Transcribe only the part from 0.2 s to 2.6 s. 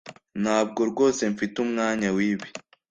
ntabwo rwose mfite umwanya wibi